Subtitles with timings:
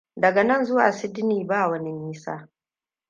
[0.15, 2.49] Daga nan zuwa Sydey ba wani nisa.